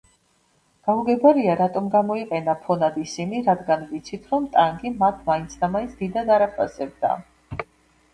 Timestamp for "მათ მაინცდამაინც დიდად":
5.03-6.33